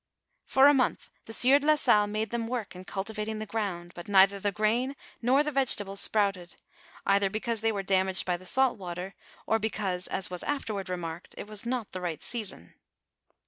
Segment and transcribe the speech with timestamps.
[0.47, 3.91] For a month the sieur de la Salle made them work in cultivating the ground;
[3.93, 6.55] but neither the grain nor the vegetables sprouted,
[7.05, 9.13] either because they were dam aged by the salt water,
[9.45, 12.73] or because, as was afterward re marked, it was not the right season.